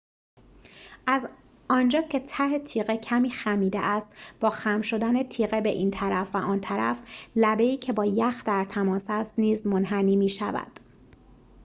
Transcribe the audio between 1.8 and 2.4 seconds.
که